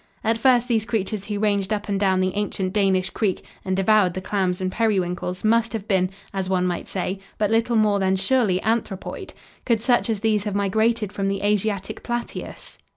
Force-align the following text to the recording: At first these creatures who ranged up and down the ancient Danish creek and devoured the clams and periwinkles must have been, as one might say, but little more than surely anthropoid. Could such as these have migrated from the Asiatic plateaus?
At 0.23 0.39
first 0.39 0.67
these 0.67 0.83
creatures 0.83 1.25
who 1.25 1.37
ranged 1.39 1.71
up 1.71 1.87
and 1.87 1.99
down 1.99 2.21
the 2.21 2.33
ancient 2.35 2.73
Danish 2.73 3.11
creek 3.11 3.45
and 3.63 3.77
devoured 3.77 4.15
the 4.15 4.19
clams 4.19 4.59
and 4.59 4.71
periwinkles 4.71 5.43
must 5.43 5.73
have 5.73 5.87
been, 5.87 6.09
as 6.33 6.49
one 6.49 6.65
might 6.65 6.87
say, 6.87 7.19
but 7.37 7.51
little 7.51 7.75
more 7.75 7.99
than 7.99 8.15
surely 8.15 8.59
anthropoid. 8.63 9.35
Could 9.63 9.79
such 9.79 10.09
as 10.09 10.21
these 10.21 10.45
have 10.45 10.55
migrated 10.55 11.13
from 11.13 11.27
the 11.27 11.43
Asiatic 11.43 12.01
plateaus? 12.01 12.79